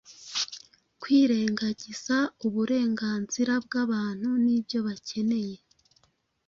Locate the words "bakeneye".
4.87-5.57